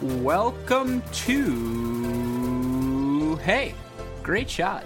[0.00, 3.74] Welcome to Hey,
[4.22, 4.84] Great Shot.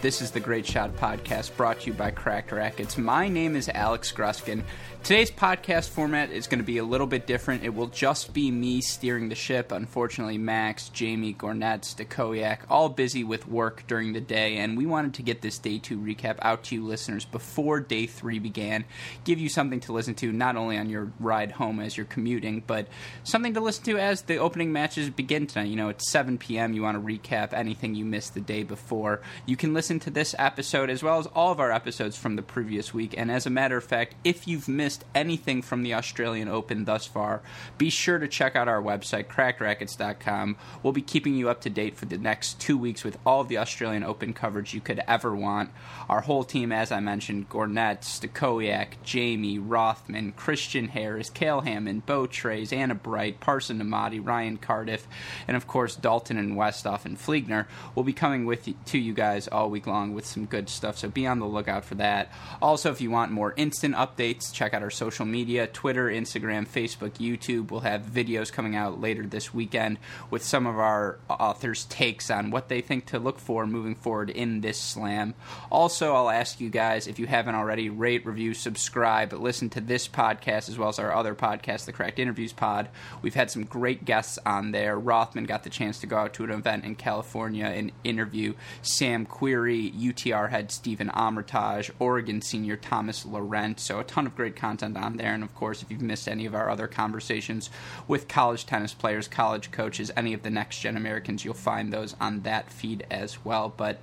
[0.00, 2.96] This is the Great Shot Podcast brought to you by Cracked Racquets.
[2.96, 4.62] My name is Alex Gruskin.
[5.04, 7.62] Today's podcast format is going to be a little bit different.
[7.62, 9.70] It will just be me steering the ship.
[9.70, 15.12] Unfortunately, Max, Jamie, Gornett, Stakoyak, all busy with work during the day, and we wanted
[15.12, 18.86] to get this day two recap out to you listeners before day three began.
[19.24, 22.62] Give you something to listen to not only on your ride home as you're commuting,
[22.66, 22.88] but
[23.24, 25.68] something to listen to as the opening matches begin tonight.
[25.68, 26.72] You know, it's 7 p.m.
[26.72, 29.20] You want to recap anything you missed the day before.
[29.44, 32.42] You can listen to this episode as well as all of our episodes from the
[32.42, 35.94] previous week, and as a matter of fact, if you've missed missed anything from the
[35.94, 37.42] Australian Open thus far,
[37.78, 40.56] be sure to check out our website, crackrackets.com.
[40.82, 43.48] We'll be keeping you up to date for the next two weeks with all of
[43.48, 45.70] the Australian Open coverage you could ever want.
[46.08, 52.26] Our whole team, as I mentioned, Gornett, Stakoyak, Jamie, Rothman, Christian Harris, Cale Hammond, Bo
[52.26, 55.08] Trays, Anna Bright, Parson Amati, Ryan Cardiff,
[55.48, 59.12] and of course Dalton and Westoff and Fliegner will be coming with you, to you
[59.12, 60.98] guys all week long with some good stuff.
[60.98, 62.30] So be on the lookout for that.
[62.62, 67.12] Also, if you want more instant updates, check out our social media Twitter, Instagram, Facebook,
[67.12, 67.70] YouTube.
[67.70, 69.98] We'll have videos coming out later this weekend
[70.30, 74.28] with some of our authors' takes on what they think to look for moving forward
[74.28, 75.32] in this slam.
[75.72, 80.06] Also, I'll ask you guys if you haven't already, rate, review, subscribe, listen to this
[80.06, 82.90] podcast as well as our other podcast, the Cracked Interviews Pod.
[83.22, 84.98] We've had some great guests on there.
[84.98, 89.24] Rothman got the chance to go out to an event in California and interview Sam
[89.24, 93.80] Querrey, UTR head Stephen Armitage, Oregon senior Thomas Laurent.
[93.80, 95.32] So a ton of great content content on there.
[95.32, 97.70] And of course, if you've missed any of our other conversations
[98.08, 102.16] with college tennis players, college coaches, any of the next gen Americans, you'll find those
[102.20, 103.72] on that feed as well.
[103.74, 104.00] But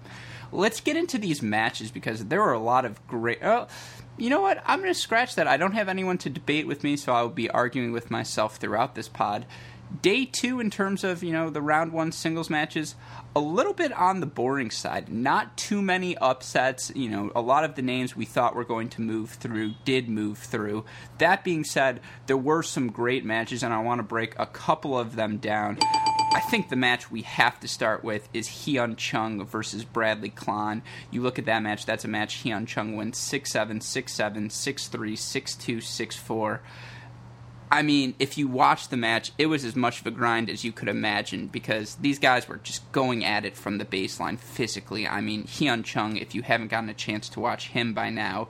[0.52, 3.40] let's get into these matches because there were a lot of great.
[3.44, 3.68] Oh,
[4.18, 4.62] you know what?
[4.66, 5.48] I'm going to scratch that.
[5.48, 8.58] I don't have anyone to debate with me, so I will be arguing with myself
[8.58, 9.46] throughout this pod.
[10.02, 12.96] Day two, in terms of you know the round one singles matches,
[13.36, 15.10] a little bit on the boring side.
[15.10, 16.92] Not too many upsets.
[16.96, 20.08] You know, a lot of the names we thought were going to move through did
[20.08, 20.86] move through.
[21.18, 24.98] That being said, there were some great matches, and I want to break a couple
[24.98, 25.78] of them down.
[26.34, 30.82] I think the match we have to start with is Hyun Chung versus Bradley Klahn.
[31.12, 34.50] You look at that match, that's a match Hyun Chung wins 6 7, 6 7,
[34.50, 36.62] 6 3, 6 2, 6 4.
[37.74, 40.66] I mean, if you watch the match, it was as much of a grind as
[40.66, 45.08] you could imagine because these guys were just going at it from the baseline physically.
[45.08, 48.50] I mean, Hyun Chung, if you haven't gotten a chance to watch him by now,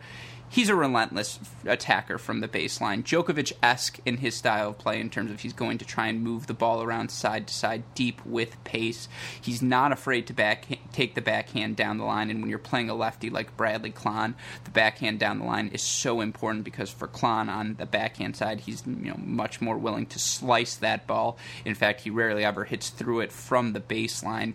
[0.52, 3.02] he's a relentless attacker from the baseline.
[3.04, 6.22] Djokovic esque in his style of play in terms of he's going to try and
[6.22, 9.08] move the ball around side to side deep with pace.
[9.40, 12.30] He's not afraid to back take the backhand down the line.
[12.30, 14.36] And when you're playing a lefty like Bradley Klahn,
[14.66, 18.60] the backhand down the line is so important because for Klahn on the backhand side,
[18.60, 21.38] he's you know much more willing to slice that ball.
[21.64, 24.54] In fact, he rarely ever hits through it from the baseline.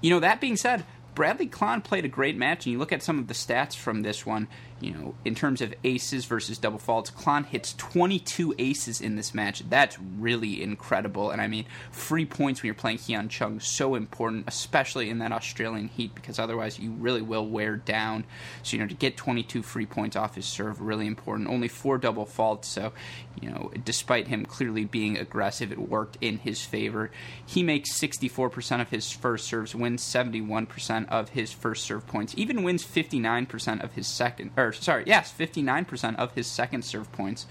[0.00, 0.84] You know, that being said,
[1.16, 4.02] Bradley Klon played a great match, and you look at some of the stats from
[4.02, 4.48] this one
[4.80, 9.32] you know, in terms of aces versus double faults, Klahn hits 22 aces in this
[9.32, 9.62] match.
[9.68, 11.30] That's really incredible.
[11.30, 15.32] And I mean, free points when you're playing Hyun Chung so important, especially in that
[15.32, 18.24] Australian heat, because otherwise you really will wear down.
[18.62, 21.48] So, you know, to get 22 free points off his serve, really important.
[21.48, 22.92] Only four double faults, so,
[23.40, 27.10] you know, despite him clearly being aggressive, it worked in his favor.
[27.44, 32.62] He makes 64% of his first serves, wins 71% of his first serve points, even
[32.62, 37.46] wins 59% of his second, or sorry, yes, 59% of his second serve points.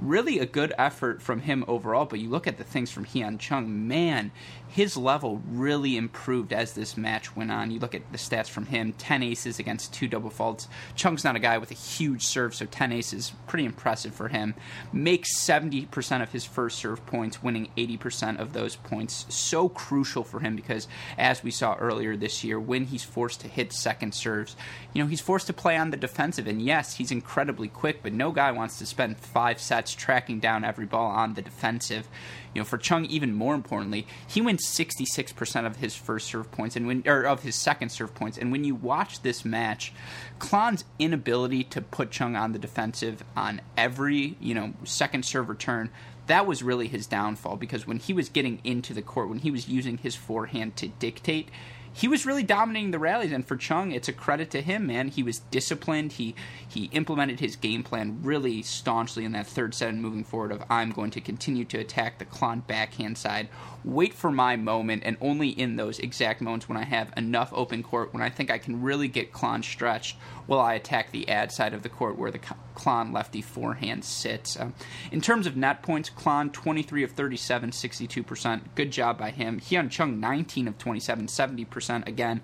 [0.00, 3.38] Really a good effort from him overall, but you look at the things from Hyun
[3.38, 4.32] Chung, man,
[4.74, 7.70] his level really improved as this match went on.
[7.70, 10.66] You look at the stats from him 10 aces against two double faults.
[10.96, 14.54] Chung's not a guy with a huge serve, so 10 aces, pretty impressive for him.
[14.92, 19.26] Makes 70% of his first serve points, winning 80% of those points.
[19.28, 23.48] So crucial for him because, as we saw earlier this year, when he's forced to
[23.48, 24.56] hit second serves,
[24.92, 26.48] you know, he's forced to play on the defensive.
[26.48, 30.64] And yes, he's incredibly quick, but no guy wants to spend five sets tracking down
[30.64, 32.08] every ball on the defensive.
[32.54, 36.76] You know, for Chung, even more importantly, he wins 66% of his first serve points
[36.76, 38.38] and when or of his second serve points.
[38.38, 39.92] And when you watch this match,
[40.38, 45.90] Klahn's inability to put Chung on the defensive on every, you know, second serve return,
[46.26, 49.50] that was really his downfall because when he was getting into the court, when he
[49.50, 51.48] was using his forehand to dictate,
[51.96, 53.30] he was really dominating the rallies.
[53.30, 55.08] And for Chung, it's a credit to him, man.
[55.08, 56.12] He was disciplined.
[56.12, 56.34] He
[56.68, 60.50] he implemented his game plan really staunchly in that third set and moving forward.
[60.50, 63.48] Of I'm going to continue to attack the Klahn backhand side,
[63.84, 67.84] wait for my moment, and only in those exact moments when I have enough open
[67.84, 70.16] court, when I think I can really get Klahn stretched,
[70.48, 72.40] will I attack the ad side of the court where the
[72.74, 74.58] Klahn lefty forehand sits.
[74.58, 74.74] Um,
[75.10, 78.60] in terms of net points, Klahn 23 of 37, 62%.
[78.74, 79.60] Good job by him.
[79.60, 82.06] Hyun Chung 19 of 27, 70%.
[82.06, 82.40] Again,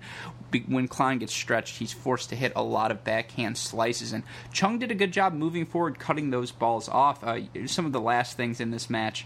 [0.67, 4.13] when Klahn gets stretched, he's forced to hit a lot of backhand slices.
[4.13, 7.23] And Chung did a good job moving forward, cutting those balls off.
[7.23, 9.25] Uh, some of the last things in this match,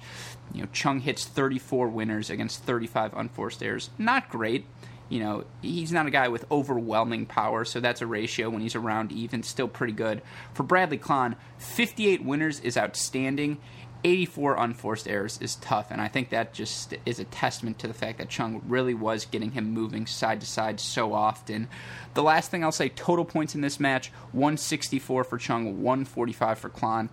[0.54, 3.90] you know, Chung hits 34 winners against 35 unforced errors.
[3.98, 4.66] Not great
[5.10, 8.76] you know, he's not a guy with overwhelming power, so that's a ratio when he's
[8.76, 10.22] around even, still pretty good.
[10.54, 13.60] For Bradley Klahn, 58 winners is outstanding.
[14.04, 17.94] 84 unforced errors is tough, and I think that just is a testament to the
[17.94, 21.68] fact that Chung really was getting him moving side to side so often.
[22.14, 26.70] The last thing I'll say total points in this match 164 for Chung, 145 for
[26.70, 27.10] Klahn.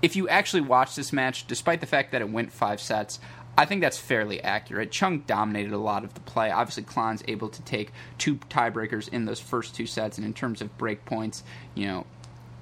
[0.00, 3.20] If you actually watch this match, despite the fact that it went five sets,
[3.60, 4.90] I think that's fairly accurate.
[4.90, 6.50] Chung dominated a lot of the play.
[6.50, 10.62] Obviously, Klahn's able to take two tiebreakers in those first two sets, and in terms
[10.62, 12.06] of break points, you know,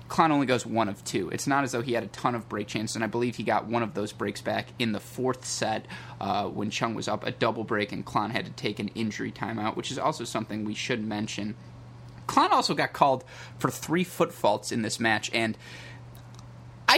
[0.08, 1.28] Klahn only goes one of two.
[1.30, 3.44] It's not as though he had a ton of break chances, and I believe he
[3.44, 5.86] got one of those breaks back in the fourth set
[6.20, 9.30] uh, when Chung was up a double break and Klahn had to take an injury
[9.30, 11.54] timeout, which is also something we should mention.
[12.26, 13.22] Klahn also got called
[13.56, 15.56] for three foot faults in this match, and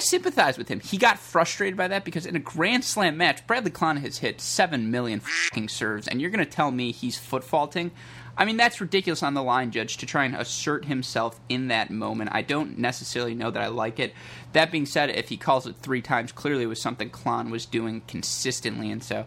[0.01, 0.81] sympathize with him.
[0.81, 4.41] He got frustrated by that because in a Grand Slam match, Bradley Klahn has hit
[4.41, 7.91] 7 million fucking serves, and you're going to tell me he's foot faulting?
[8.37, 11.91] I mean, that's ridiculous on the line, Judge, to try and assert himself in that
[11.91, 12.31] moment.
[12.33, 14.15] I don't necessarily know that I like it.
[14.55, 17.67] That being said, if he calls it three times, clearly it was something Klahn was
[17.67, 19.27] doing consistently, and so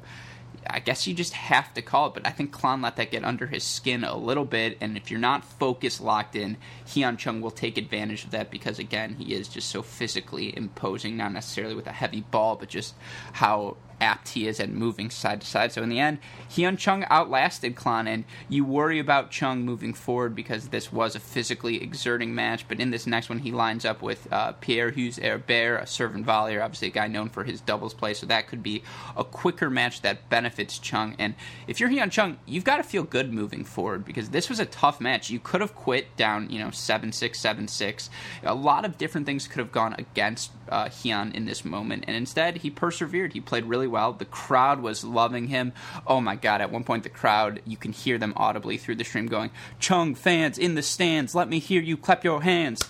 [0.69, 3.23] I guess you just have to call it, but I think Klahn let that get
[3.23, 6.57] under his skin a little bit, and if you're not focused, locked in,
[6.87, 11.17] Hyun Chung will take advantage of that because, again, he is just so physically imposing,
[11.17, 12.95] not necessarily with a heavy ball, but just
[13.33, 15.71] how apt he is at moving side to side.
[15.71, 16.19] So in the end,
[16.49, 21.19] Hyun Chung outlasted Klahn, and you worry about Chung moving forward because this was a
[21.19, 22.67] physically exerting match.
[22.67, 26.25] But in this next one, he lines up with uh, Pierre Hugues Herbert, a servant
[26.25, 28.13] volleyer, obviously a guy known for his doubles play.
[28.13, 28.83] So that could be
[29.15, 31.15] a quicker match that benefits Chung.
[31.17, 31.33] And
[31.65, 34.65] if you're Hyun Chung, you've got to feel good moving forward because this was a
[34.65, 35.29] tough match.
[35.29, 38.09] You could have quit down, you know, 7 6, 7 6.
[38.43, 42.03] A lot of different things could have gone against uh, Hyun in this moment.
[42.07, 43.33] And instead, he persevered.
[43.33, 44.11] He played really well.
[44.11, 45.71] The crowd was loving him.
[46.07, 49.03] Oh my god, at one point the crowd, you can hear them audibly through the
[49.05, 52.81] stream going, Chung fans in the stands, let me hear you clap your hands.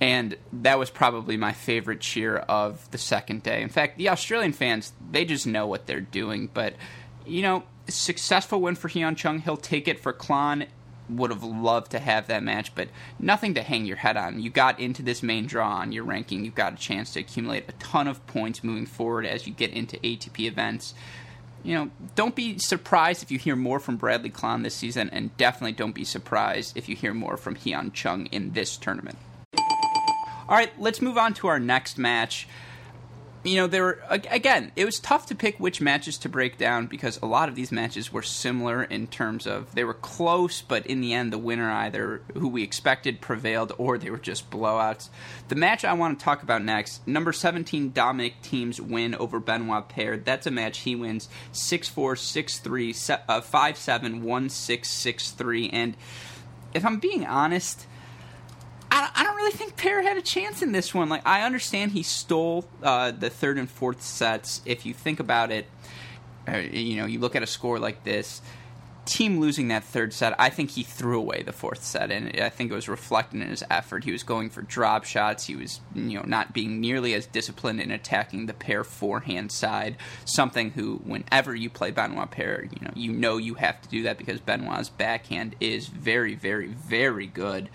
[0.00, 3.62] And that was probably my favorite cheer of the second day.
[3.62, 6.48] In fact, the Australian fans, they just know what they're doing.
[6.52, 6.74] But,
[7.26, 9.40] you know, successful win for Hyun Chung.
[9.40, 10.68] He'll take it for Klahn
[11.08, 12.88] would have loved to have that match, but
[13.18, 14.40] nothing to hang your head on.
[14.40, 16.44] You got into this main draw on your ranking.
[16.44, 19.70] You've got a chance to accumulate a ton of points moving forward as you get
[19.72, 20.94] into ATP events.
[21.64, 25.36] You know, don't be surprised if you hear more from Bradley Klahn this season, and
[25.36, 29.18] definitely don't be surprised if you hear more from Hyun Chung in this tournament.
[30.48, 32.48] All right, let's move on to our next match
[33.44, 36.86] you know, there were again, it was tough to pick which matches to break down
[36.86, 40.86] because a lot of these matches were similar in terms of they were close, but
[40.86, 45.08] in the end, the winner either who we expected prevailed or they were just blowouts.
[45.48, 49.88] The match I want to talk about next, number 17 Dominic Thiem's win over Benoit
[49.88, 50.16] Paire.
[50.16, 52.94] That's a match he wins 6 4, 6 3,
[53.28, 55.70] uh, 5 7, 1 6, 6 3.
[55.70, 55.96] And
[56.74, 57.86] if I'm being honest,
[58.90, 61.08] I, I don't really think Paire had a chance in this one.
[61.08, 64.60] Like, I understand he stole uh, the third and fourth sets.
[64.64, 65.66] If you think about it,
[66.46, 68.40] uh, you know, you look at a score like this,
[69.08, 72.50] Thiem losing that third set, I think he threw away the fourth set, and I
[72.50, 74.04] think it was reflected in his effort.
[74.04, 75.46] He was going for drop shots.
[75.46, 79.96] He was, you know, not being nearly as disciplined in attacking the Paire forehand side.
[80.26, 84.02] Something who, whenever you play Benoit Paire, you know, you know you have to do
[84.02, 87.70] that because Benoit's backhand is very, very, very good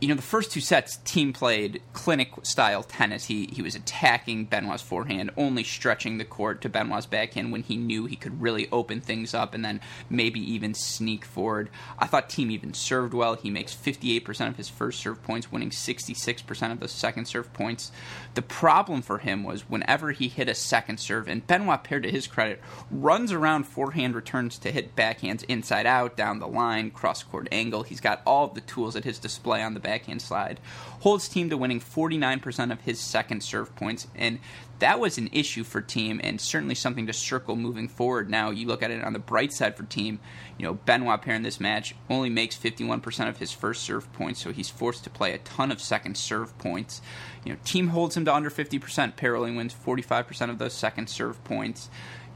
[0.00, 3.24] you know, the first two sets, Thiem played clinic style tennis.
[3.24, 7.76] He he was attacking Benoit's forehand, only stretching the court to Benoit's backhand when he
[7.76, 11.68] knew he could really open things up and then maybe even sneak forward.
[11.98, 13.34] I thought Thiem even served well.
[13.34, 17.90] He makes 58% of his first serve points, winning 66% of the second serve points.
[18.34, 22.10] The problem for him was whenever he hit a second serve, and Benoit paired to
[22.10, 27.24] his credit, runs around forehand returns to hit backhands inside out, down the line, cross
[27.24, 27.82] court angle.
[27.82, 30.60] He's got all of the tools at his display on the backhand slide,
[31.00, 34.38] holds Thiem to winning 49% of his second serve points, and
[34.80, 38.28] that was an issue for Thiem and certainly something to circle moving forward.
[38.28, 40.18] Now you look at it on the bright side for Thiem.
[40.58, 44.42] you know, Benoit Paire in this match only makes 51% of his first serve points,
[44.42, 47.00] so he's forced to play a ton of second serve points.
[47.44, 51.08] You know, Thiem holds him to under 50%, Paire only wins 45% of those second
[51.08, 51.88] serve points.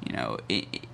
[0.04, 0.87] You know, it,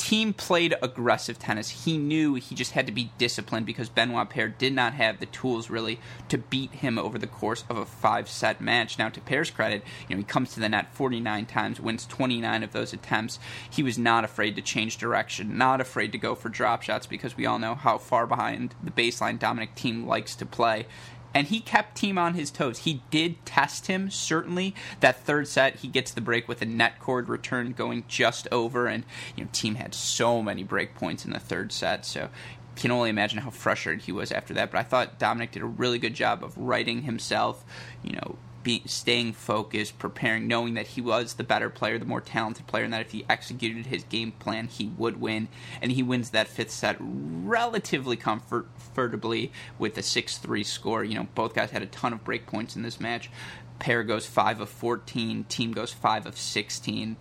[0.00, 1.84] Thiem played aggressive tennis.
[1.84, 5.26] He knew he just had to be disciplined because Benoit Paire did not have the
[5.26, 8.98] tools really to beat him over the course of a five set match.
[8.98, 12.62] Now, to Paire's credit, you know, he comes to the net 49 times, wins 29
[12.62, 13.38] of those attempts.
[13.68, 17.36] He was not afraid to change direction, not afraid to go for drop shots because
[17.36, 20.86] we all know how far behind the baseline Dominic Thiem likes to play
[21.34, 22.80] and he kept Thiem on his toes.
[22.80, 24.74] He did test him, certainly.
[25.00, 28.86] That third set, he gets the break with a net cord return going just over,
[28.86, 29.04] and
[29.36, 32.28] you know, Thiem had so many break points in the third set, so
[32.76, 34.70] can only imagine how frustrated he was after that.
[34.70, 37.64] But I thought Dominic did a really good job of righting himself,
[38.02, 42.20] you know, be, staying focused, preparing, knowing that he was the better player, the more
[42.20, 45.48] talented player, and that if he executed his game plan, he would win.
[45.80, 51.04] And he wins that fifth set relatively comfortably with a 6 3 score.
[51.04, 53.30] You know, both guys had a ton of break points in this match.
[53.80, 57.16] Paire goes 5 of 14, Thiem goes 5 of 16.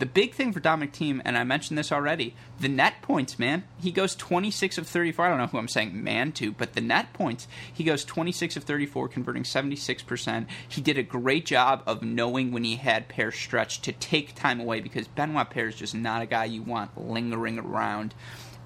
[0.00, 3.62] The big thing for Dominic Thiem, and I mentioned this already, the net points, man.
[3.80, 5.24] He goes 26 of 34.
[5.24, 8.56] I don't know who I'm saying man to, but the net points, he goes 26
[8.56, 10.46] of 34, converting 76%.
[10.68, 14.60] He did a great job of knowing when he had Paire stretch to take time
[14.60, 18.14] away because Benoit Paire is just not a guy you want lingering around.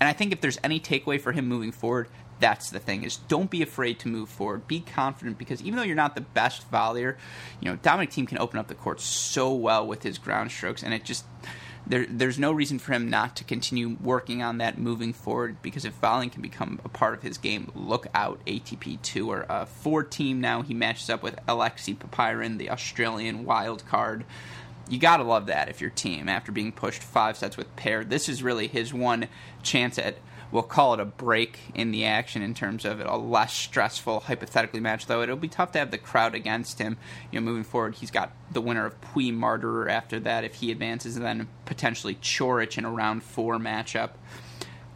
[0.01, 2.09] And I think if there's any takeaway for him moving forward,
[2.41, 5.83] that's the thing is don't be afraid to move forward be confident because even though
[5.83, 7.17] you're not the best volleyer
[7.61, 10.83] you know dominic Thiem can open up the court so well with his ground strokes
[10.83, 11.25] and it just
[11.89, 15.85] there, there's no reason for him not to continue working on that moving forward because
[15.87, 19.47] if volleying can become a part of his game, look out ATP Tour.
[19.49, 24.25] Uh, four Thiem now, he matches up with Alexei Popyrin, the Australian wild card.
[24.89, 28.29] You gotta love that if your Thiem, after being pushed five sets with Paire, this
[28.29, 29.29] is really his one
[29.63, 30.19] chance at
[30.51, 34.81] we'll call it a break in the action in terms of a less stressful hypothetically
[34.81, 36.97] match though it'll be tough to have the crowd against him
[37.31, 40.71] you know moving forward he's got the winner of Puy Martyr after that if he
[40.71, 44.11] advances and then potentially Coric in a round four matchup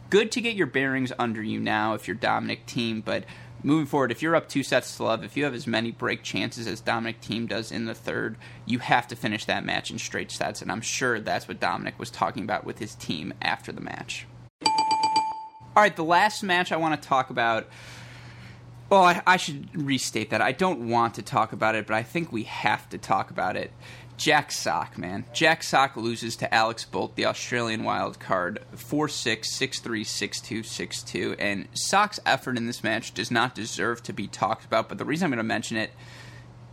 [0.09, 3.25] good to get your bearings under you now if you're Dominic Thiem but
[3.63, 6.21] moving forward, if you're up two sets to love, if you have as many break
[6.21, 9.97] chances as Dominic Thiem does in the third, you have to finish that match in
[9.97, 10.61] straight sets.
[10.61, 14.27] And I'm sure that's what Dominic was talking about with his team after the match.
[15.75, 17.67] All right, the last match I want to talk about.
[18.91, 20.39] Well, I, I, should restate that.
[20.39, 23.55] I don't want to talk about it, but I think we have to talk about
[23.57, 23.71] it.
[24.15, 25.25] Jack Sock, man.
[25.33, 30.41] Jack Sock loses to Alex Bolt, the Australian wild card, 4 6, 6 3, 6
[30.41, 31.35] 2, 6 2.
[31.39, 35.05] And Sock's effort in this match does not deserve to be talked about, but the
[35.05, 35.89] reason I'm going to mention it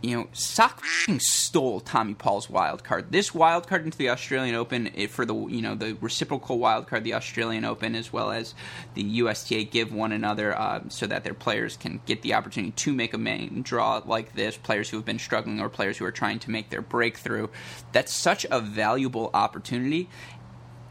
[0.01, 0.83] you know, Sock
[1.19, 3.11] stole Tommy Paul's wild card.
[3.11, 7.03] This wild card into the Australian Open for the you know the reciprocal wild card,
[7.03, 8.55] the Australian Open, as well as
[8.95, 12.93] the USTA give one another uh, so that their players can get the opportunity to
[12.93, 14.57] make a main draw like this.
[14.57, 17.47] Players who have been struggling or players who are trying to make their breakthrough.
[17.91, 20.09] That's such a valuable opportunity,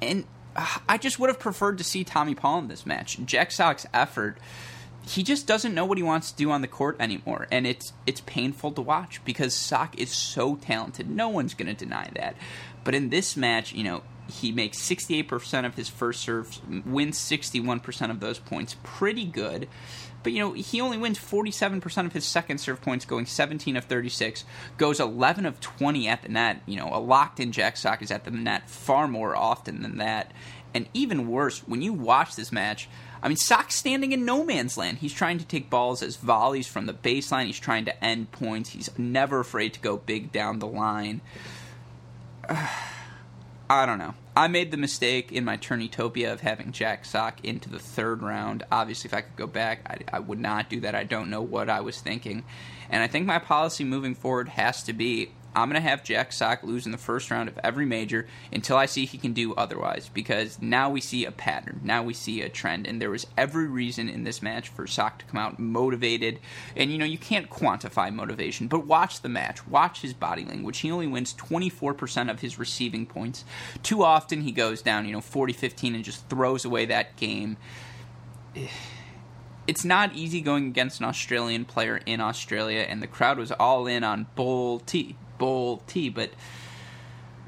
[0.01, 0.25] and
[0.55, 3.19] uh, I just would have preferred to see Tommy Paul in this match.
[3.25, 4.39] Jack Sock's effort
[5.11, 7.93] he just doesn't know what he wants to do on the court anymore, and it's
[8.07, 11.11] it's painful to watch because Sock is so talented.
[11.11, 12.37] No one's going to deny that.
[12.85, 18.11] But in this match, you know, he makes 68% of his first serves, wins 61%
[18.11, 18.77] of those points.
[18.85, 19.69] Pretty good.
[20.23, 23.87] But, you know, he only wins 47% of his second serve points, going 17 of
[23.87, 24.45] 36,
[24.79, 26.63] goes 11 of 20 at the net.
[26.67, 29.97] You know, a locked in Jack Sock is at the net far more often than
[29.99, 30.33] that.
[30.73, 32.89] And even worse, when you watch this match,
[33.23, 34.99] I mean, Sock's standing in no man's land.
[34.99, 37.47] He's trying to take balls as volleys from the baseline.
[37.47, 38.71] He's trying to end points.
[38.71, 41.21] He's never afraid to go big down the line.
[42.49, 44.15] I don't know.
[44.35, 48.65] I made the mistake in my Turnitopia of having Jack Sock into the third round.
[48.73, 50.95] Obviously, if I could go back, I, I would not do that.
[50.95, 52.43] I don't know what I was thinking.
[52.89, 56.33] And I think my policy moving forward has to be I'm going to have Jack
[56.33, 59.53] Sock lose in the first round of every major until I see he can do
[59.55, 61.81] otherwise because now we see a pattern.
[61.83, 62.87] Now we see a trend.
[62.87, 66.39] And there was every reason in this match for Sock to come out motivated.
[66.77, 69.67] And, you know, you can't quantify motivation, but watch the match.
[69.67, 70.79] Watch his body language.
[70.79, 73.45] He only wins 24% of his receiving points.
[73.83, 77.57] Too often he goes down, you know, 40 15 and just throws away that game.
[79.67, 83.87] It's not easy going against an Australian player in Australia, and the crowd was all
[83.87, 86.31] in on Bull T bowl tea, but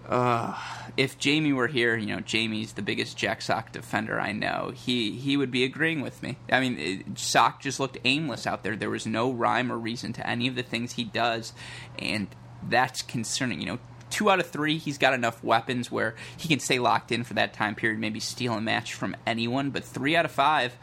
[0.09, 0.59] uh,
[0.97, 4.73] if Jamie were here, you know, Jamie's the biggest Jack Sock defender I know.
[4.75, 6.39] He he would be agreeing with me.
[6.51, 8.75] I mean, it, Sock just looked aimless out there.
[8.75, 11.53] There was no rhyme or reason to any of the things he does,
[11.99, 12.27] and
[12.69, 13.61] that's concerning.
[13.61, 13.79] You know,
[14.11, 17.35] two out of three, he's got enough weapons where he can stay locked in for
[17.35, 19.71] that time period, maybe steal a match from anyone.
[19.71, 20.77] But three out of five,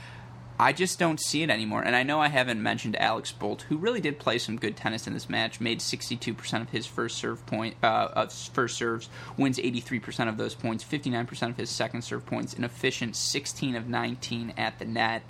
[0.61, 1.83] I just don't see it anymore.
[1.83, 5.07] And I know I haven't mentioned Alex Bolt, who really did play some good tennis
[5.07, 5.61] in this match.
[5.61, 10.55] Made 62% of his first serve point, uh, of first serves, wins 83% of those
[10.55, 15.21] points, 59% of his second serve points, an efficient 16 of 19 at the net.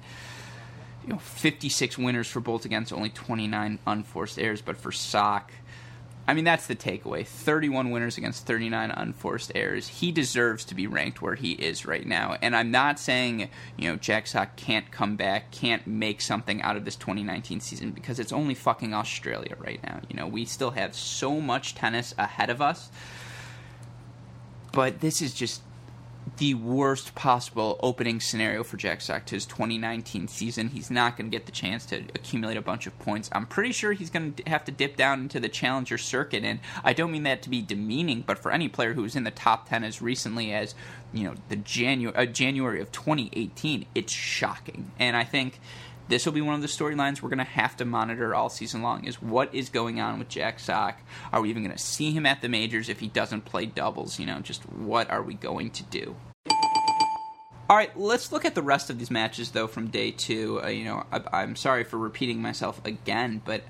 [1.04, 5.52] You know, 56 winners for Bolt against only 29 unforced errors, but for Sock,
[6.30, 7.26] I mean, that's the takeaway.
[7.26, 9.88] 31 winners against 39 unforced errors.
[9.88, 12.38] He deserves to be ranked where he is right now.
[12.40, 16.78] And I'm not saying, you know, Jack Sock can't come back, can't make something out
[16.78, 20.02] of this 2019 season because it's only fucking Australia right now.
[20.08, 22.92] You know, we still have so much tennis ahead of us.
[24.72, 25.64] But this is just
[26.38, 30.70] the worst possible opening scenario for Jack Sock to his 2019 season.
[30.70, 33.30] He's not going to get the chance to accumulate a bunch of points.
[33.32, 36.60] I'm pretty sure he's going to have to dip down into the challenger circuit, and
[36.84, 39.32] I don't mean that to be demeaning, but for any player who was in the
[39.32, 40.76] top 10 as recently as
[41.14, 44.92] you know the January uh, January of 2018, it's shocking.
[45.00, 45.60] And I think
[46.10, 48.82] this will be one of the storylines we're going to have to monitor all season
[48.82, 51.00] long is what is going on with Jack Sock.
[51.32, 54.20] Are we even going to see him at the majors if he doesn't play doubles?
[54.20, 56.16] You know, just what are we going to do?
[57.70, 60.60] All right, let's look at the rest of these matches though from day two.
[60.64, 63.62] Uh, you know, I, am sorry for repeating myself again, but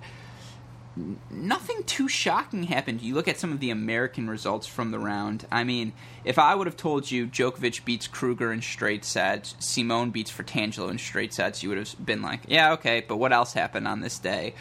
[1.29, 3.01] nothing too shocking happened.
[3.01, 5.45] You look at some of the American results from the round.
[5.51, 10.11] I mean, if I would have told you Djokovic beats Krueger in straight sets, Simon
[10.11, 13.53] beats Fratangelo in straight sets, you would have been like, yeah, okay, but what else
[13.53, 14.53] happened on this day?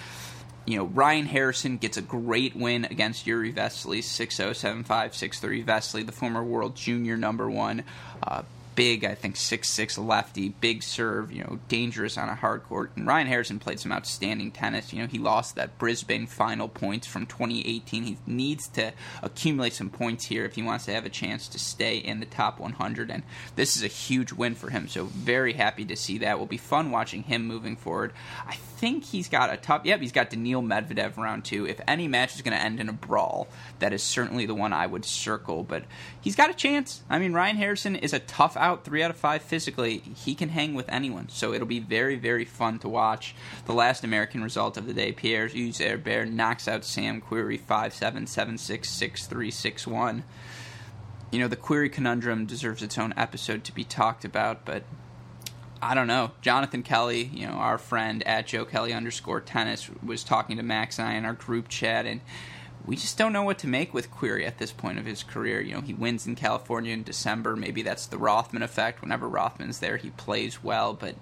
[0.67, 5.15] You know, Ryan Harrison gets a great win against Jiri Vesely, 6 0, 7 5,
[5.15, 5.65] 6 3.
[5.65, 7.85] Vesely, the former world junior number one.
[8.23, 8.43] Uh,
[8.79, 12.93] big, I think six six lefty, big serve, you know, dangerous on a hard court.
[12.95, 14.93] And Ryan Harrison played some outstanding tennis.
[14.93, 18.05] You know, he lost that Brisbane final points from 2018.
[18.05, 21.59] He needs to accumulate some points here if he wants to have a chance to
[21.59, 23.11] stay in the top 100.
[23.11, 23.25] And
[23.57, 24.87] this is a huge win for him.
[24.87, 26.39] So very happy to see that.
[26.39, 28.13] Will be fun watching him moving forward.
[28.47, 29.85] I think he's got a tough.
[29.87, 31.67] Yep, he's got Daniil Medvedev round two.
[31.67, 33.49] If any match is going to end in a brawl,
[33.81, 35.65] that is certainly the one I would circle.
[35.65, 35.83] But
[36.21, 37.03] he's got a chance.
[37.11, 39.99] I mean, Ryan Harrison is a tough out three out of five physically.
[39.99, 43.35] He can hang with anyone, so it'll be very, very fun to watch.
[43.67, 48.27] The last American result of the day: Pierre Herbert knocks out Sam Querrey five seven
[48.27, 50.25] seven six six three six one.
[51.31, 54.85] You know, the Querrey conundrum deserves its own episode to be talked about, but
[55.83, 56.33] I don't know.
[56.41, 60.99] Jonathan Kelly, you know, our friend at Joe Kelly underscore tennis, was talking to Max
[60.99, 62.21] and I in our group chat, and
[62.89, 65.61] we just don't know what to make with Querrey at this point of his career.
[65.61, 67.55] You know, he wins in California in December.
[67.55, 69.03] Maybe that's the Rothman effect.
[69.03, 71.15] Whenever Rothman's there, he plays well, but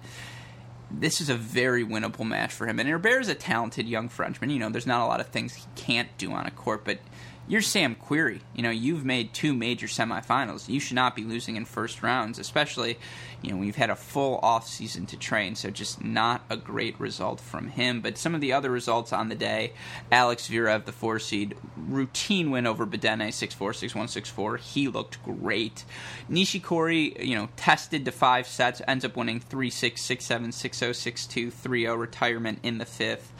[0.89, 2.79] this is a very winnable match for him.
[2.79, 4.49] And Herbert is a talented young Frenchman.
[4.49, 6.99] You know, there's not a lot of things he can't do on a court, but
[7.47, 8.41] you're Sam Querrey.
[8.53, 10.67] You know, you've made two major semifinals.
[10.67, 12.99] You should not be losing in first rounds, especially,
[13.41, 16.57] you know, when you've had a full off season to train, so just not a
[16.57, 18.01] great result from him.
[18.01, 19.71] But some of the other results on the day,
[20.11, 24.59] Alex Zverev, the four seed, routine win over Bedene, 6-4, 6-1, 6-4.
[24.59, 25.85] He looked great.
[26.29, 31.97] Nishikori, you know, tested to five sets, ends up winning 3-6, 6-7, 6-0, 6-2, 3-0,
[31.97, 33.31] retirement in the fifth.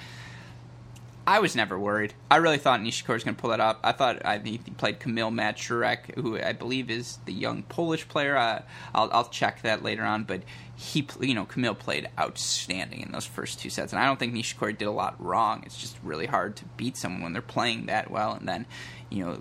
[1.28, 2.14] I was never worried.
[2.32, 3.82] I really thought Nishikori was going to pull that up.
[3.84, 8.38] I thought I he played Kamil Majchrzak, who I believe is the young Polish player.
[8.38, 8.62] Uh,
[8.96, 13.26] I'll, I'll check that later on, but he, you know, Kamil played outstanding in those
[13.26, 15.64] first two sets, and I don't think Nishikori did a lot wrong.
[15.66, 18.66] It's just really hard to beat someone when they're playing that well, and then,
[19.10, 19.40] you know,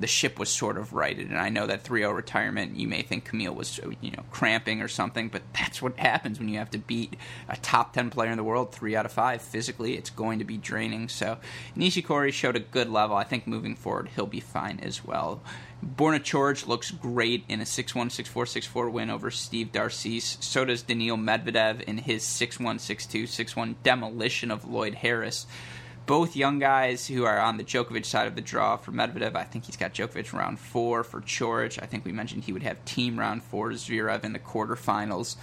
[0.00, 1.28] the ship was sort of righted.
[1.28, 4.88] And I know that 3-0 retirement, you may think Kamil was, you know, cramping or
[4.88, 7.16] something, but that's what happens when you have to beat
[7.48, 9.42] a top 10 player in the world three out of five.
[9.42, 11.08] Physically, it's going to be draining.
[11.08, 11.38] So
[11.76, 13.16] Nishikori showed a good level.
[13.16, 15.42] I think moving forward, he'll be fine as well.
[15.84, 20.42] Borna Coric looks great in a 6-1, 6-4, 6-4 win over Steve Darcis.
[20.42, 25.46] So does Daniil Medvedev in his 6-1, 6-2, 6-1 demolition of Lloyd Harris
[26.06, 29.36] both young guys who are on the Djokovic side of the draw for Medvedev.
[29.36, 31.82] I think he's got Djokovic round four for Coric.
[31.82, 35.36] I think we mentioned he would have Thiem round four Zverev in the quarterfinals.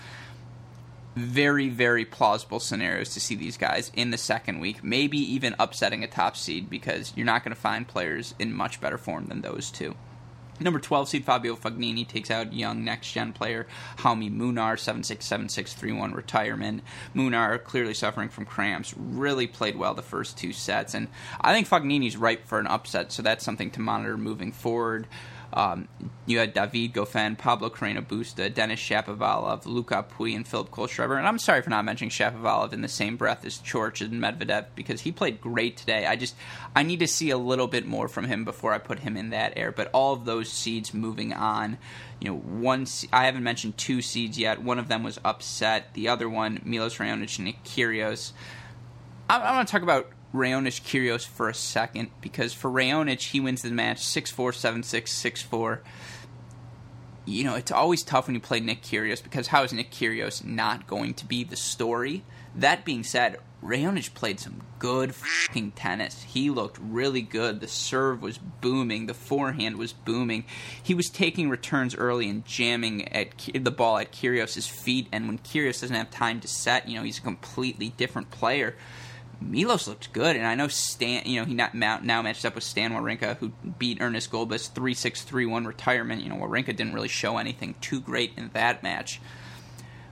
[1.15, 6.03] Very, very plausible scenarios to see these guys in the second week, maybe even upsetting
[6.03, 9.41] a top seed because you're not going to find players in much better form than
[9.41, 9.95] those two.
[10.59, 13.67] Number 12 seed Fabio Fognini takes out young next gen player
[13.97, 16.83] Jaume Munar, 7 6 7 6 3 1 retirement.
[17.15, 21.07] Munar clearly suffering from cramps, really played well the first two sets, and
[21.41, 25.07] I think Fognini's ripe for an upset, so that's something to monitor moving forward.
[25.53, 25.87] Um,
[26.25, 31.17] you had David Goffin, Pablo Carreno Busta, Denis Shapovalov, Luca Pouille, and Philip Kohlschreiber.
[31.17, 34.65] And I'm sorry for not mentioning Shapovalov in the same breath as Coric and Medvedev
[34.75, 36.05] because he played great today.
[36.05, 36.35] I just
[36.75, 39.29] I need to see a little bit more from him before I put him in
[39.29, 39.71] that air.
[39.71, 41.77] But all of those seeds moving on,
[42.19, 44.61] you know, one I haven't mentioned two seeds yet.
[44.61, 45.93] One of them was upset.
[45.93, 48.33] The other one, Milos Raonic and Kyrgios.
[49.29, 53.39] I, I want to talk about Raonic Kyrgios for a second because for Raonic, he
[53.39, 55.81] wins the match 6 4, 7 6, 6 4.
[57.25, 60.45] You know, it's always tough when you play Nick Kyrgios because how is Nick Kyrgios
[60.45, 62.23] not going to be the story?
[62.55, 66.23] That being said, Raonic played some good fucking tennis.
[66.23, 67.59] He looked really good.
[67.59, 69.07] The serve was booming.
[69.07, 70.45] The forehand was booming.
[70.81, 75.07] He was taking returns early and jamming at the ball at Kyrgios' feet.
[75.11, 78.75] And when Kyrgios doesn't have time to set, you know, he's a completely different player.
[79.39, 81.23] Milos looked good, and I know Stan.
[81.25, 84.93] You know he not, now matched up with Stan Wawrinka, who beat Ernest Gulbis three
[84.93, 86.23] six three one retirement.
[86.23, 89.21] You know Wawrinka didn't really show anything too great in that match.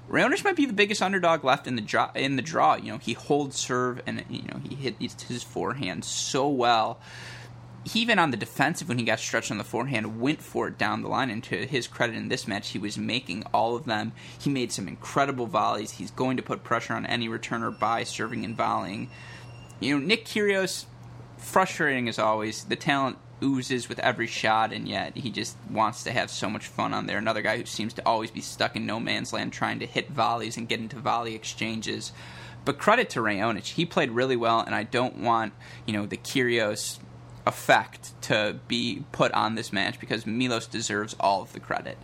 [0.09, 2.11] Raonic might be the biggest underdog left in the draw.
[2.13, 6.05] In the draw, you know he holds serve and you know he hit his forehand
[6.05, 6.99] so well.
[7.85, 10.77] He even on the defensive when he got stretched on the forehand went for it
[10.77, 11.29] down the line.
[11.29, 14.11] And to his credit in this match, he was making all of them.
[14.39, 15.91] He made some incredible volleys.
[15.91, 19.09] He's going to put pressure on any returner by serving and volleying.
[19.79, 20.85] You know, Nick Kyrgios,
[21.37, 22.63] frustrating as always.
[22.63, 26.67] The talent oozes with every shot, and yet he just wants to have so much
[26.67, 27.17] fun on there.
[27.17, 30.09] Another guy who seems to always be stuck in no man's land trying to hit
[30.09, 32.13] volleys and get into volley exchanges.
[32.63, 35.53] But credit to Raonic, he played really well, and I don't want
[35.85, 36.97] you know the Kyrgios
[37.45, 41.97] effect to be put on this match because Milos deserves all of the credit.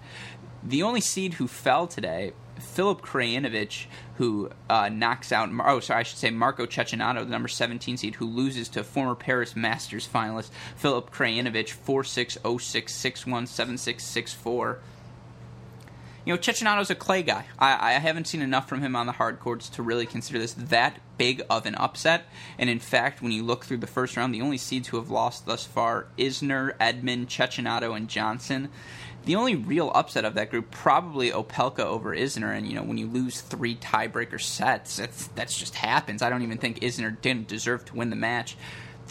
[0.63, 6.03] The only seed who fell today, Filip Krajinovic, who uh, knocks out, oh, sorry, I
[6.03, 10.51] should say Marco Cecchinato, the number 17 seed, who loses to former Paris Masters finalist
[10.75, 14.79] Filip Krajinovic 4 6 0 6 6 1 7 6 6 4
[16.25, 17.45] you know, Cecchinato's a clay guy.
[17.57, 20.53] I, I, haven't seen enough from him on the hard courts to really consider this
[20.53, 22.25] that big of an upset.
[22.57, 25.09] And in fact, when you look through the first round, the only seeds who have
[25.09, 28.69] lost thus far Isner, Edmund, Cecchinato, and Johnson.
[29.23, 32.97] The only real upset of that group probably Opelka over Isner, and you know when
[32.97, 36.23] you lose three tiebreaker sets, that's that's just happens.
[36.23, 38.57] I don't even think Isner didn't deserve to win the match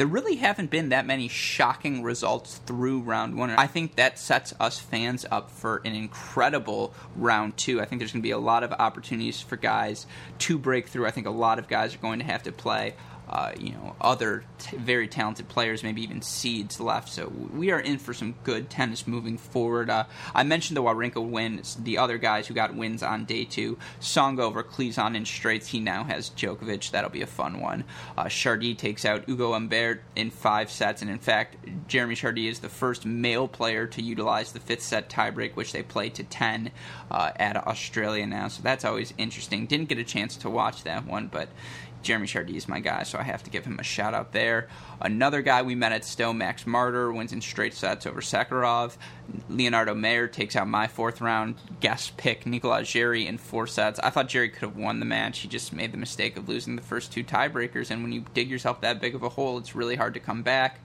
[0.00, 3.50] there really haven't been that many shocking results through round one.
[3.50, 7.82] I think that sets us fans up for an incredible round two.
[7.82, 10.06] I think there's going to be a lot of opportunities for guys
[10.38, 11.04] to break through.
[11.04, 12.94] I think a lot of guys are going to have to play
[13.30, 17.08] uh, you know, other t- very talented players, maybe even seeds left.
[17.08, 19.88] So we are in for some good tennis moving forward.
[19.88, 21.62] Uh, I mentioned the Wawrinka win.
[21.78, 25.68] The other guys who got wins on day two, Song over Klizan in straights.
[25.68, 26.90] He now has Djokovic.
[26.90, 27.84] That'll be a fun one.
[28.18, 32.58] Uh, Chardy takes out Ugo Humbert in five sets, and in fact, Jeremy Chardy is
[32.58, 36.72] the first male player to utilize the fifth set tiebreak, which they play to ten
[37.12, 38.48] uh, at Australia now.
[38.48, 39.66] So that's always interesting.
[39.66, 41.48] Didn't get a chance to watch that one, but
[42.02, 44.68] Jeremy Chardy is my guy, so I have to give him a shout out there.
[45.00, 48.96] Another guy we met at Stowe, Max Marder, wins in straight sets over Sakharov.
[49.48, 54.00] Leonardo Mayer takes out my fourth round guest pick, Nicolas Jarry, in four sets.
[54.00, 55.40] I thought Jarry could have won the match.
[55.40, 58.50] He just made the mistake of losing the first two tiebreakers, and when you dig
[58.50, 60.80] yourself that big of a hole, it's really hard to come back.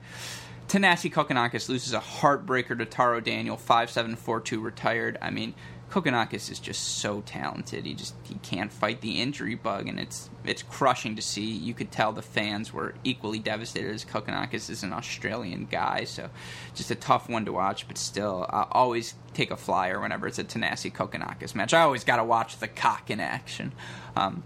[0.68, 5.16] Thanasi Kokkinakis loses a heartbreaker to Taro Daniel, 5 7 4 2 retired.
[5.22, 5.54] I mean,
[5.90, 7.86] Kokkinakis is just so talented.
[7.86, 11.44] He just he can't fight the injury bug, and it's it's crushing to see.
[11.44, 16.28] You could tell the fans were equally devastated as Kokkinakis is an Australian guy, so
[16.74, 17.86] just a tough one to watch.
[17.86, 21.72] But still, I always take a flyer whenever it's a Thanasi Kokkinakis match.
[21.72, 23.72] I always got to watch the cock in action.
[24.16, 24.42] Um,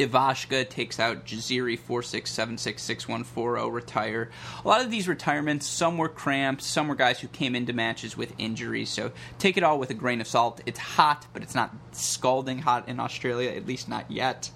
[0.00, 4.30] Ivashka takes out Jaziri 46766140, retire.
[4.64, 8.16] A lot of these retirements, some were cramps, some were guys who came into matches
[8.16, 10.60] with injuries, so take it all with a grain of salt.
[10.66, 14.50] It's hot, but it's not scalding hot in Australia, at least not yet.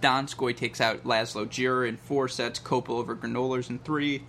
[0.00, 4.24] Donskoy takes out Laslo Djere in four sets, Kopel over Granollers in three.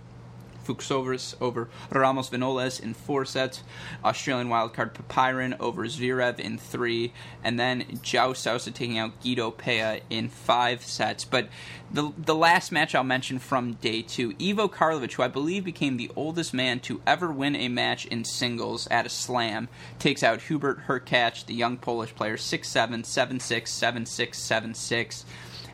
[0.66, 3.62] Fucsovics over Ramos Vinolas in four sets.
[4.04, 7.12] Australian wildcard Popyrin over Zverev in three.
[7.44, 11.24] And then Joao Sousa taking out Guido Pella in five sets.
[11.24, 11.48] But
[11.90, 15.96] the, the last match I'll mention from day two Ivo Karlovic, who I believe became
[15.96, 20.42] the oldest man to ever win a match in singles at a slam, takes out
[20.42, 25.24] Hubert Hurkacz, the young Polish player, 6 7, 7 6, 7 6, 7 6.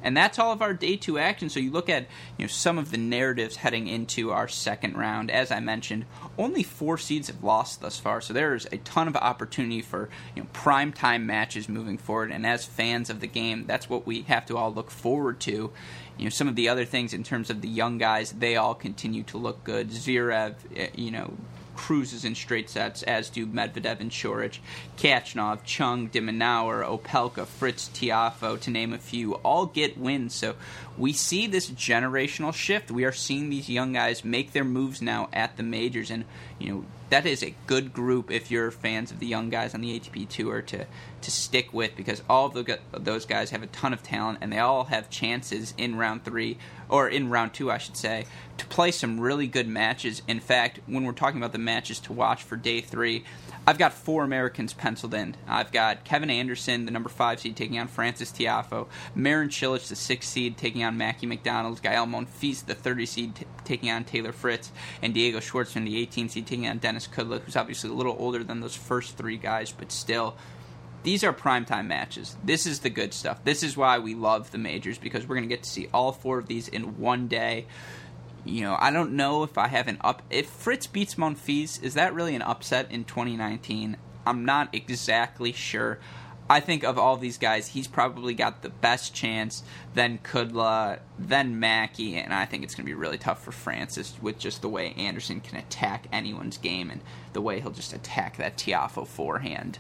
[0.03, 1.49] And that's all of our day two action.
[1.49, 5.31] So you look at you know some of the narratives heading into our second round.
[5.31, 6.07] As I mentioned,
[6.39, 10.43] only four seeds have lost thus far, so there's a ton of opportunity for you
[10.43, 12.31] know prime time matches moving forward.
[12.31, 15.71] And as fans of the game, that's what we have to all look forward to.
[16.19, 18.75] You know, some of the other things in terms of the young guys, they all
[18.75, 19.91] continue to look good.
[19.91, 21.35] Zverev, eh, you know,
[21.75, 24.59] cruises in straight sets, as do Medvedev and Coric,
[24.97, 30.35] Khachanov, Chung, de Minaur, Opelka, Fritz, Tiafoe, to name a few, all get wins.
[30.35, 30.55] So
[30.99, 32.91] we see this generational shift.
[32.91, 36.25] We are seeing these young guys make their moves now at the majors, and
[36.59, 39.81] you know that is a good group if you're fans of the young guys on
[39.81, 40.87] the ATP tour to
[41.21, 44.53] to stick with because all of the, those guys have a ton of talent and
[44.53, 48.27] they all have chances in round three or in round two, I should say,
[48.59, 50.23] to play some really good matches.
[50.27, 53.25] In fact, when we're talking about the matches to watch for day three,
[53.65, 55.37] I've got four Americans penciled in.
[55.47, 58.89] I've got Kevin Anderson, the number five seed, taking on Francis Tiafoe.
[59.15, 61.81] Marin Cilic, the six seed, taking on Mackie McDonald.
[61.81, 64.73] Gael Monfils, the 30 seed, t- taking on Taylor Fritz.
[65.01, 68.43] And Diego Schwartzman, the 18 seed, taking on Denis Kudla, who's obviously a little older
[68.43, 70.37] than those first three guys, but still.
[71.05, 72.37] These are primetime matches.
[72.45, 73.43] This is the good stuff.
[73.45, 76.13] This is why we love the majors because we're going to get to see all
[76.13, 77.67] four of these in one day
[78.45, 80.23] you know, I don't know if I have an up.
[80.31, 83.97] If Fritz beats Monfils, is that really an upset in 2019?
[84.27, 85.99] I'm not exactly sure.
[86.51, 89.63] I think of all these guys, he's probably got the best chance.
[89.95, 94.15] Then Kudla, then Mackie, and I think it's going to be really tough for Francis
[94.21, 97.01] with just the way Anderson can attack anyone's game and
[97.33, 99.79] the way he'll just attack that Tiafoe forehand.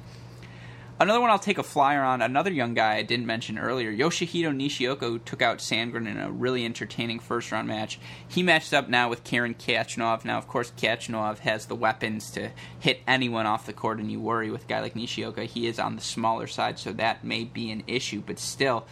[1.02, 4.54] Another one I'll take a flyer on, another young guy I didn't mention earlier, Yoshihito
[4.54, 7.98] Nishioka, took out Sandgren in a really entertaining first round match.
[8.28, 10.24] He matched up now with Karen Khachanov.
[10.24, 14.20] Now, of course, Khachanov has the weapons to hit anyone off the court, and you
[14.20, 15.42] worry with a guy like Nishioka.
[15.42, 18.86] He is on the smaller side, so that may be an issue, but still.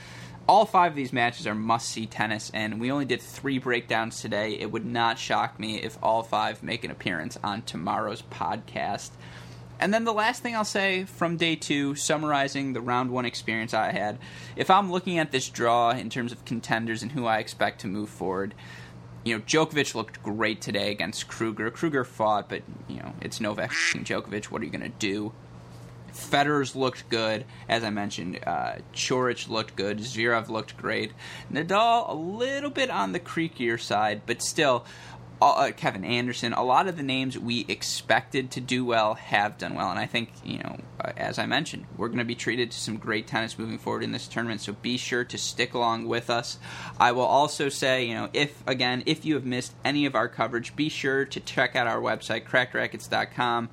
[0.48, 4.20] All five of these matches are must see tennis, and we only did three breakdowns
[4.20, 4.54] today.
[4.54, 9.10] It would not shock me if all five make an appearance on tomorrow's podcast.
[9.80, 13.72] And then the last thing I'll say from day two, summarizing the round one experience
[13.72, 14.18] I had,
[14.54, 17.86] if I'm looking at this draw in terms of contenders and who I expect to
[17.86, 18.54] move forward,
[19.24, 21.70] you know, Djokovic looked great today against Krueger.
[21.70, 24.46] Krueger fought, but, you know, it's Novak Djokovic.
[24.46, 25.32] What are you going to do?
[26.12, 28.40] Federer's looked good, as I mentioned.
[28.46, 29.98] Uh, Coric looked good.
[29.98, 31.12] Zverev looked great.
[31.52, 34.84] Nadal a little bit on the creakier side, but still,
[35.48, 39.74] uh, Kevin Anderson, a lot of the names we expected to do well have done
[39.74, 42.70] well, and I think you know, uh, as I mentioned, we're going to be treated
[42.70, 44.60] to some great tennis moving forward in this tournament.
[44.60, 46.58] So be sure to stick along with us.
[46.98, 50.28] I will also say, you know, if again, if you have missed any of our
[50.28, 53.70] coverage, be sure to check out our website, crackedracquets.com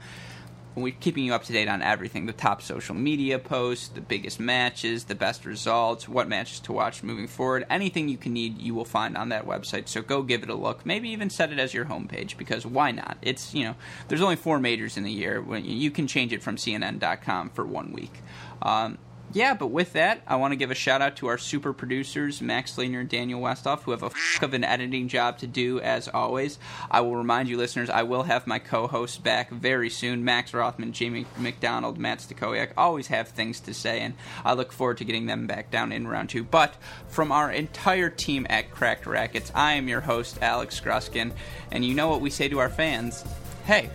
[0.83, 4.39] we're keeping you up to date on everything the top social media posts, the biggest
[4.39, 7.65] matches, the best results, what matches to watch moving forward.
[7.69, 9.87] Anything you can need, you will find on that website.
[9.87, 10.85] So go give it a look.
[10.85, 13.17] Maybe even set it as your homepage because why not?
[13.21, 13.75] It's, you know,
[14.07, 15.43] there's only four majors in the year.
[15.57, 18.13] You can change it from CNN.com for one week.
[18.61, 18.97] Um,
[19.33, 22.41] yeah, but with that, I want to give a shout out to our super producers,
[22.41, 25.79] Max Slater and Daniel Westoff, who have a f- of an editing job to do
[25.81, 26.57] as always.
[26.89, 30.23] I will remind you, listeners, I will have my co-hosts back very soon.
[30.23, 34.13] Max Rothman, Jamie McDonald, Matt Stakoyak always have things to say, and
[34.45, 36.43] I look forward to getting them back down in round two.
[36.43, 36.75] But
[37.09, 41.33] from our entire team at Cracked Racquets, I am your host, Alex Gruskin,
[41.71, 43.25] and you know what we say to our fans?
[43.65, 43.89] Hey,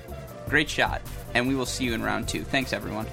[0.48, 1.00] great shot,
[1.32, 2.42] and we will see you in round two.
[2.44, 3.06] Thanks, everyone.